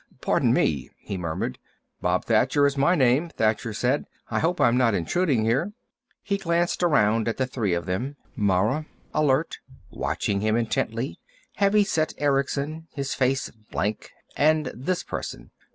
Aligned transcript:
"Pardon 0.19 0.51
me," 0.51 0.89
he 0.97 1.15
murmured. 1.15 1.59
"Bob 2.01 2.25
Thacher 2.25 2.65
is 2.65 2.75
my 2.75 2.95
name," 2.95 3.29
Thacher 3.29 3.71
said. 3.71 4.05
"I 4.31 4.39
hope 4.39 4.59
I'm 4.59 4.75
not 4.75 4.95
intruding 4.95 5.45
here." 5.45 5.73
He 6.23 6.39
glanced 6.39 6.81
around 6.81 7.27
at 7.27 7.37
the 7.37 7.45
three 7.45 7.75
of 7.75 7.85
them, 7.85 8.15
Mara, 8.35 8.87
alert, 9.13 9.59
watching 9.91 10.41
him 10.41 10.55
intently, 10.55 11.19
heavy 11.57 11.83
set 11.83 12.13
Erickson, 12.17 12.87
his 12.93 13.13
face 13.13 13.51
blank, 13.69 14.09
and 14.35 14.71
this 14.73 15.03
person. 15.03 15.51